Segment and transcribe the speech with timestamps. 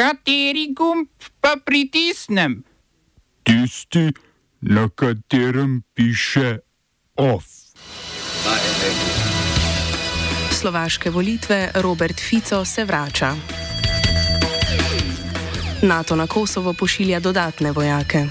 [0.00, 1.08] Kateri gumb
[1.40, 2.62] pa pritisnem?
[3.44, 4.08] Tisti,
[4.60, 6.58] na katerem piše
[7.16, 7.44] OF.
[10.56, 13.34] Slovaške volitve Robert Fico se vrača.
[15.82, 18.24] NATO na Kosovo pošilja dodatne vojake.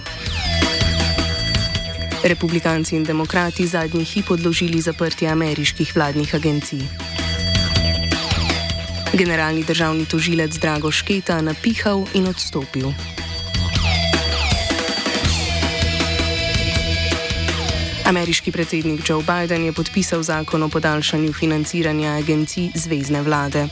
[2.24, 7.09] Republikanci in demokrati zadnji hip odložili zaprtje ameriških vladnih agencij.
[9.14, 12.92] Generalni državni tožilec Drago Šketa napihal in odstopil.
[18.06, 23.68] Ameriški predsednik Joe Biden je podpisal zakon o podaljšanju financiranja agencij zvezdne vlade.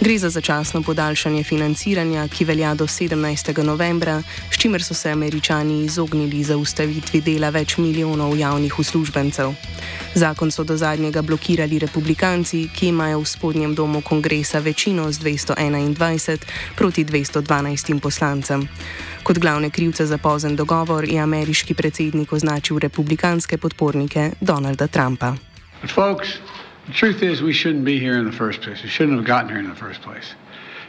[0.00, 3.62] Gre za začasno podaljšanje financiranja, ki velja do 17.
[3.62, 9.52] novembra, s čimer so se američani izognili zaustavitvi dela več milijonov javnih uslužbencev.
[10.14, 16.38] Zakon so do zadnjega blokirali republikanci, ki imajo v spodnjem domu kongresa večino z 221
[16.76, 18.68] proti 212 poslancem.
[19.22, 25.36] Kot glavne krivce za pozen dogovor je ameriški predsednik označil republikanske podpornike Donalda Trumpa.
[26.90, 28.82] The truth is, we shouldn't be here in the first place.
[28.82, 30.34] We shouldn't have gotten here in the first place.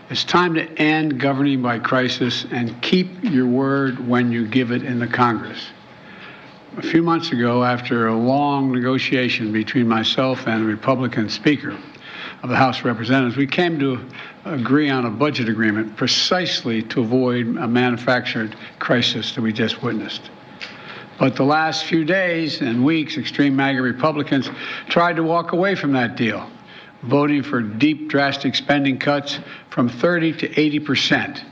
[0.09, 4.81] It's time to end governing by crisis and keep your word when you give it
[4.81, 5.69] in the Congress.
[6.77, 11.77] A few months ago, after a long negotiation between myself and the Republican Speaker
[12.41, 14.03] of the House of Representatives, we came to
[14.45, 20.31] agree on a budget agreement precisely to avoid a manufactured crisis that we just witnessed.
[21.21, 24.49] But the last few days and weeks, extreme MAGA Republicans
[24.89, 26.49] tried to walk away from that deal,
[27.03, 29.37] voting for deep, drastic spending cuts
[29.69, 31.43] from 30 to 80 percent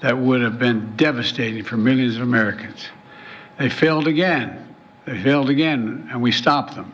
[0.00, 2.88] that would have been devastating for millions of Americans.
[3.58, 4.74] They failed again.
[5.04, 6.90] They failed again, and we stopped them.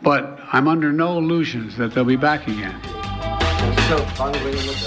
[0.00, 2.97] But I'm under no illusions that they'll be back again.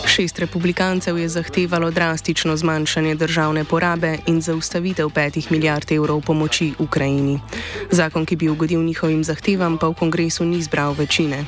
[0.06, 7.40] Šest republikancev je zahtevalo drastično zmanjšanje državne porabe in zaustavitev petih milijard evrov pomoči Ukrajini.
[7.92, 11.46] Zakon, ki bi ugodil njihovim zahtevam, pa v kongresu ni zbral večine.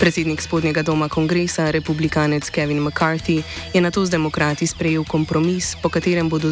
[0.00, 3.42] Predsednik spodnjega doma kongresa, republikanec Kevin McCarthy,
[3.74, 6.50] je na to z demokrati sprejel kompromis, po katerem bodo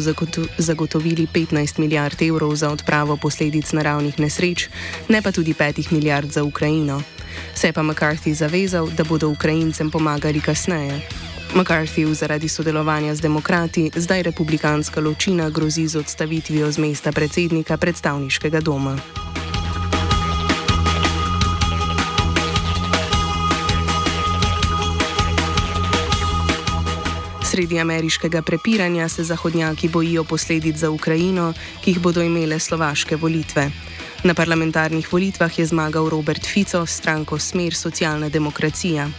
[0.57, 4.69] zagotovili 15 milijard evrov za odpravo posledic naravnih nesreč,
[5.09, 7.01] ne pa tudi 5 milijard za Ukrajino.
[7.55, 11.01] Se je pa McCarthy zavezal, da bodo Ukrajincem pomagali kasneje.
[11.55, 18.61] McCarthy zaradi sodelovanja z demokrati zdaj republikanska ločina grozi z odstavitvijo z mesta predsednika predstavniškega
[18.61, 18.97] doma.
[27.43, 33.71] Sredi ameriškega prepiranja se zahodnjaki bojijo posledic za Ukrajino, ki jih bodo imele slovaške volitve.
[34.23, 39.09] Na parlamentarnih volitvah je zmagal Robert Fico s stranko Smer socialna demokracija.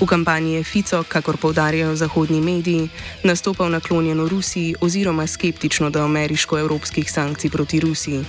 [0.00, 2.88] V kampanji je Fico, kakor povdarjajo zahodni mediji,
[3.22, 8.24] nastopal naklonjeno Rusiji oziroma skeptično do ameriško-evropskih sankcij proti Rusiji.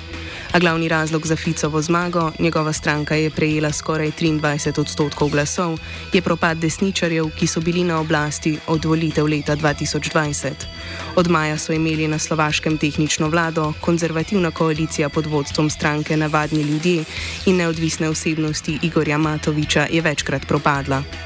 [0.51, 5.79] A glavni razlog za Ficovo zmago, njegova stranka je prejela skoraj 23 odstotkov glasov,
[6.13, 10.51] je propad desničarjev, ki so bili na oblasti od volitev leta 2020.
[11.15, 17.03] Od maja so imeli na slovaškem tehnično vlado, konzervativna koalicija pod vodstvom stranke Navadni ljudje
[17.45, 21.24] in neodvisne osebnosti Igorja Matoviča je večkrat propadla.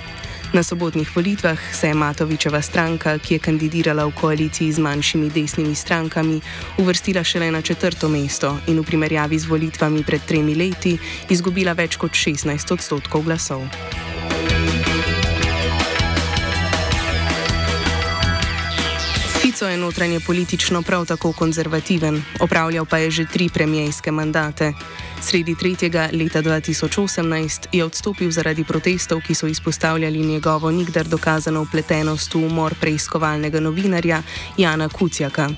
[0.53, 5.75] Na sobotnih volitvah se je Matovičeva stranka, ki je kandidirala v koaliciji z manjšimi desnimi
[5.75, 6.41] strankami,
[6.77, 10.97] uvrstila šele na četrto mesto in v primerjavi z volitvami pred tremi leti
[11.29, 13.61] izgubila več kot 16 odstotkov glasov.
[19.59, 24.73] Fico je notranje politično prav tako konzervativen, opravljal pa je že tri premijejske mandate.
[25.21, 32.33] Sredi tretjega leta 2018 je odstopil zaradi protestov, ki so izpostavljali njegovo nikdar dokazano upletenost
[32.33, 34.23] v umor preiskovalnega novinarja
[34.57, 35.49] Jana Kucijaka.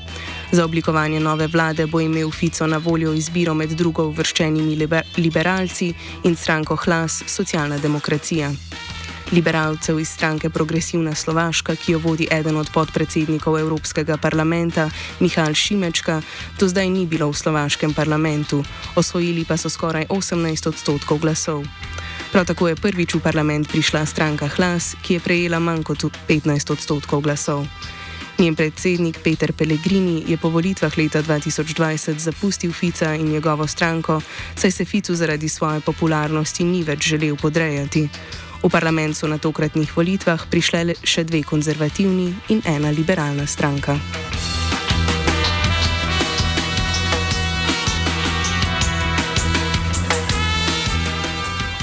[0.51, 5.93] Za oblikovanje nove vlade bo imel Fico na voljo izbiro med drugo uvrščenimi liber liberalci
[6.23, 8.51] in stranko Hlas Socialna demokracija
[9.31, 14.89] liberalcev iz stranke Progresivna Slovaška, ki jo vodi eden od podpredsednikov Evropskega parlamenta,
[15.19, 16.21] Mihajl Šimečka,
[16.59, 18.63] do zdaj ni bilo v slovaškem parlamentu,
[18.95, 21.63] osvojili pa so skoraj 18 odstotkov glasov.
[22.31, 26.71] Prav tako je prvič v parlament prišla stranka Hlas, ki je prejela manj kot 15
[26.71, 27.67] odstotkov glasov.
[28.39, 34.21] Njen predsednik Peter Pellegrini je po volitvah leta 2020 zapustil Fica in njegovo stranko,
[34.55, 38.09] saj se Ficu zaradi svoje popularnosti ni več želel podrejati.
[38.61, 43.97] V parlament so na tokratnih volitvah prišle še dve konzervativni in ena liberalna stranka.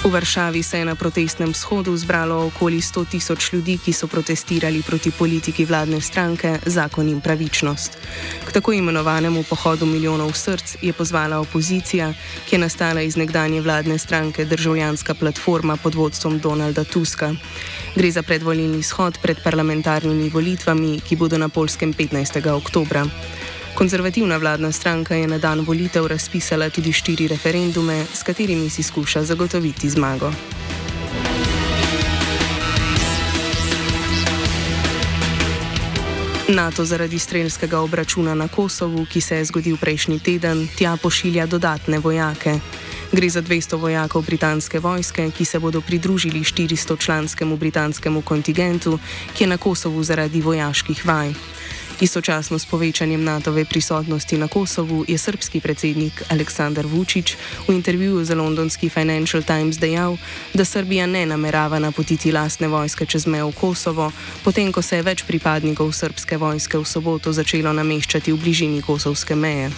[0.09, 4.83] V Varšavi se je na protestnem shodu zbralo okoli 100 tisoč ljudi, ki so protestirali
[4.83, 7.99] proti politiki vladne stranke Zakon in pravičnost.
[8.47, 12.15] K tako imenovanemu pohodu milijonov src je pozvala opozicija,
[12.49, 17.35] ki je nastala iz nekdanje vladne stranke Državljanska platforma pod vodstvom Donalda Tuska.
[17.97, 22.49] Gre za predvolilni shod pred parlamentarnimi volitvami, ki bodo na polskem 15.
[22.57, 23.05] oktobra.
[23.79, 29.23] Konzervativna vladna stranka je na dan volitev razpisala tudi štiri referendume, s katerimi si skuša
[29.23, 30.33] zagotoviti zmago.
[36.49, 41.99] NATO zaradi strelskega obračuna na Kosovu, ki se je zgodil prejšnji teden, tja pošilja dodatne
[41.99, 42.59] vojake.
[43.13, 48.99] Gre za 200 vojakov britanske vojske, ki se bodo pridružili 400-članskemu britanskemu kontingentu,
[49.37, 51.35] ki je na Kosovu zaradi vojaških vaj.
[52.01, 57.35] Istočasno s povečanjem NATO-ve prisotnosti na Kosovu je srpski predsednik Aleksandar Vučić
[57.69, 60.17] v intervjuju za londonski Financial Times dejal,
[60.55, 64.13] da Srbija ne namerava napotiti lastne vojske čez mejo v Kosovo,
[64.45, 69.35] potem ko se je več pripadnikov srpske vojske v soboto začelo nameščati v bližini kosovske
[69.35, 69.71] meje.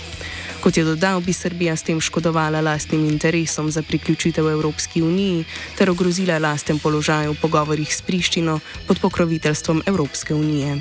[0.61, 5.45] Kot je dodal, bi Srbija s tem škodovala lastnim interesom za priključitev Evropski uniji
[5.79, 10.81] ter ogrozila lasten položaj v pogovorjih s Prištino pod pokroviteljstvom Evropske unije.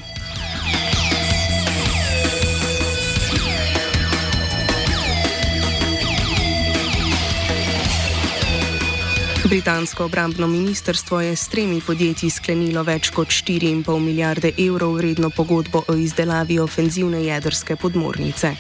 [9.50, 15.81] Britansko obrambno ministrstvo je s tremi podjetji sklenilo več kot 4,5 milijarde evrov vredno pogodbo
[15.88, 18.51] o izdelavi ofenzivne jedrske podmornice.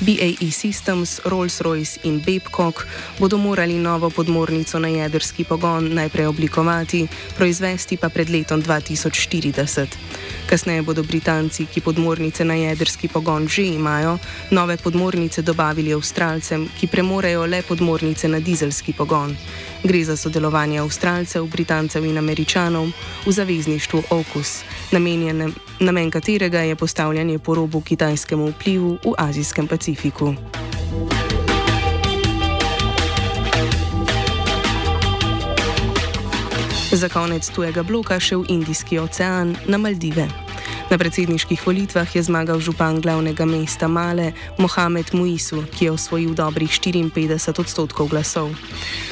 [0.00, 2.84] BAE Systems, Rolls-Royce in Babcock
[3.18, 7.06] bodo morali novo podmornico na jedrski pogon najprej oblikovati,
[7.36, 9.86] proizvesti pa pred letom 2040.
[10.46, 14.18] Kasneje bodo Britanci, ki podmornice na jedrski pogon že imajo,
[14.50, 19.36] nove podmornice dobavili Avstralcem, ki premorejo le podmornice na dizelski pogon.
[19.82, 22.86] Gre za sodelovanje Avstralcev, Britancev in Američanov
[23.26, 24.62] v zavezništvu OKUS,
[25.80, 30.34] namen katerega je postavljanje po robu kitajskemu vplivu v Azijskem Pacifiku.
[36.96, 40.45] Za konec tujega bloka še v Indijski ocean na Maldive.
[40.96, 46.72] Na predsedniških volitvah je zmagal župan glavnega mesta Male, Mohamed Muisu, ki je osvojil dobrih
[46.72, 48.48] 54 odstotkov glasov.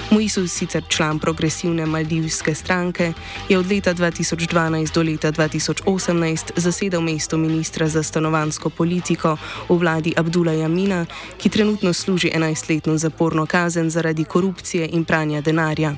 [0.08, 3.12] Muisu, sicer član progresivne maldivske stranke,
[3.48, 9.36] je od leta 2012 do leta 2018 zasedal mesto ministra za stanovansko politiko
[9.68, 11.04] v vladi Abdula Jamina,
[11.36, 15.92] ki trenutno služi 11-letno zaporno kazen zaradi korupcije in pranja denarja.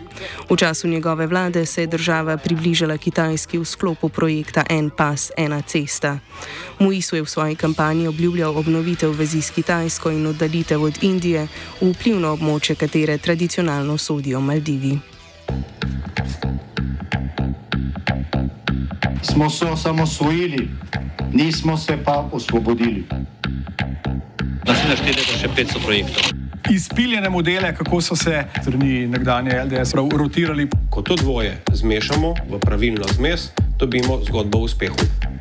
[0.50, 5.62] V času njegove vlade se je država približala Kitajski v sklopu projekta En pas, ena
[5.62, 5.75] cesta.
[6.78, 11.49] Muisu je v svoji kampanji obljubljal obnovitev vezi s Kitajsko in oddalitev od Indije
[11.81, 14.99] v vplivno območje, katere tradicionalno sodijo Maldivi.
[19.23, 20.69] Smo se osamosvojili,
[21.32, 23.05] nismo se pa osvobodili.
[24.67, 26.37] Naslednje število je še 500 projektov.
[26.70, 30.69] Izpiljene modele, kako so se strani nekdanje LDS rotirali.
[30.90, 35.36] Ko to dvoje zmešamo v pravilno zmes, dobimo zgodbo o uspehu.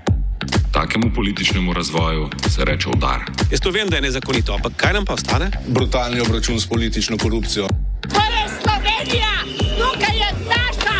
[0.75, 3.19] Takemu političnemu razvoju se reče udar.
[3.51, 5.51] Jaz to vem, da je nezakonito, ampak kaj nam pa ostane?
[5.67, 7.67] Brutalni obračun s politično korupcijo.
[8.11, 9.31] To je Slovenija,
[9.79, 10.97] tukaj je naša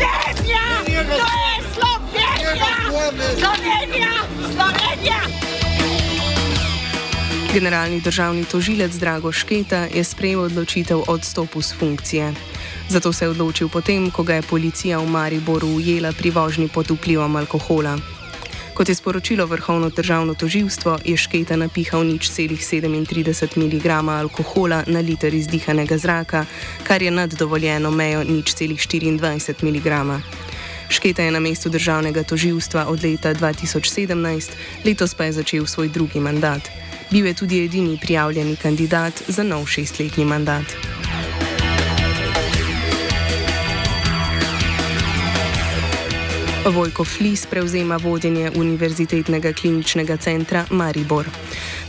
[0.00, 0.64] zemlja,
[0.94, 2.76] to je Slovenija,
[3.38, 4.12] Slovenija,
[4.54, 5.20] Slovenija.
[7.52, 12.34] Generalni državni tožilec Drago Šketa je sprejel odločitev o odstopu z funkcije.
[12.88, 16.90] Zato se je odločil potem, ko ga je policija v Mariboru ujela pri vožnji pod
[16.90, 18.15] vplivom alkohola.
[18.76, 25.00] Kot je sporočilo Vrhovno državno toživstvo, je Šketa napihal nič celih 37 mg alkohola na
[25.00, 26.44] liter izdihanega zraka,
[26.84, 30.20] kar je nad dovoljeno mejo nič celih 24 mg.
[30.88, 34.50] Šketa je na mestu državnega toživstva od leta 2017,
[34.84, 36.68] letos pa je začel svoj drugi mandat.
[37.10, 40.95] Bil je tudi edini prijavljeni kandidat za nov šestletni mandat.
[46.70, 51.26] Vojko Flis prevzema vodenje Univerzitetnega kliničnega centra Maribor.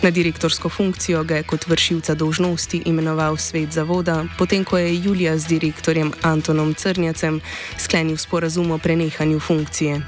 [0.01, 5.37] Na direktorsko funkcijo ga je kot vršilca dožnosti imenoval svet zavoda, potem ko je Julija
[5.37, 7.41] z direktorjem Antonom Crnjacem
[7.77, 10.01] sklenil sporazum o prenehanju funkcije.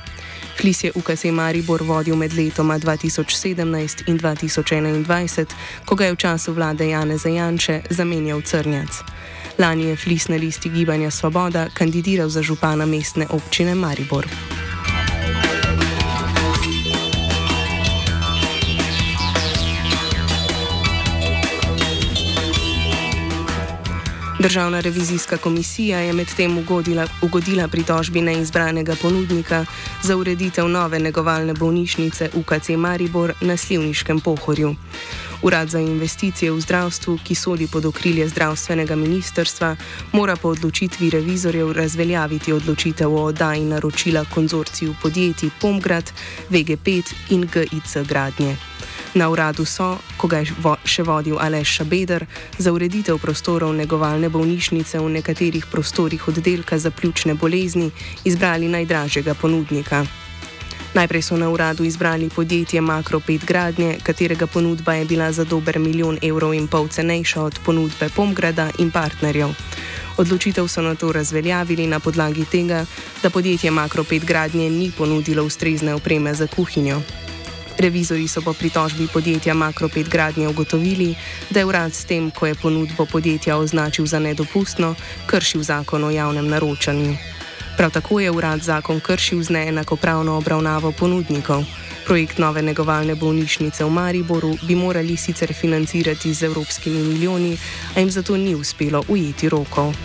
[0.57, 5.45] Flis je UKC Maribor vodil med letoma 2017 in 2021,
[5.85, 9.01] ko ga je v času vlade Jane Zajanče zamenjal Crnjac.
[9.59, 14.27] Lani je Flis na listi Gibanja Svoboda kandidiral za župana mestne občine Maribor.
[24.39, 29.65] Državna revizijska komisija je medtem ugodila, ugodila pritožbi neizbranega ponudnika
[30.03, 34.75] za ureditev nove negovalne bolnišnice UKC Maribor na Slivniškem pohorju.
[35.41, 39.75] Urad za investicije v zdravstvu, ki sodi pod okrilje zdravstvenega ministrstva,
[40.11, 46.11] mora po odločitvi revizorjev razveljaviti odločitev o oddaji naročila konzorciju podjetij Pomgrad,
[46.49, 48.68] VG5 in GIC gradnje.
[49.13, 50.53] Na uradu so, ko ga je
[50.85, 52.27] še vodil Aleš Šabeder,
[52.61, 57.89] za ureditev prostorov negovalne bolnišnice v nekaterih prostorih oddelka za pljučne bolezni
[58.23, 60.05] izbrali najdražjega ponudnika.
[60.93, 65.79] Najprej so na uradu izbrali podjetje Makro 5 gradnje, katerega ponudba je bila za dober
[65.79, 69.53] milijon evrov in pol cenejša od ponudbe Pomgrada in partnerjev.
[70.17, 72.85] Odločitev so na to razveljavili na podlagi tega,
[73.23, 77.28] da podjetje Makro 5 gradnje ni ponudilo ustrezne opreme za kuhinjo.
[77.79, 81.15] Revizori so po pritožbi podjetja Makro 5 gradnje ugotovili,
[81.49, 84.95] da je urad s tem, ko je ponudbo podjetja označil za nedopustno,
[85.25, 87.15] kršil zakon o javnem naročanju.
[87.77, 91.63] Prav tako je urad zakon kršil z neenakopravno obravnavo ponudnikov.
[92.05, 97.57] Projekt nove negovalne bolnišnice v Mariboru bi morali sicer financirati z evropskimi milijoni,
[97.95, 99.95] a jim zato ni uspelo ujeti rokov.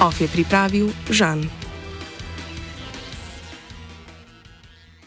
[0.00, 1.59] Of je pripravil Žan.